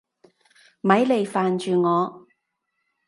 [0.81, 2.25] 咪嚟煩住我！